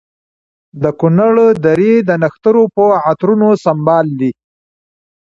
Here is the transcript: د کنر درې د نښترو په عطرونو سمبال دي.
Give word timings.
د 0.83 0.85
کنر 0.99 1.35
درې 1.65 1.93
د 2.07 2.09
نښترو 2.21 2.63
په 2.75 2.85
عطرونو 3.09 3.49
سمبال 3.65 4.07
دي. 4.19 4.31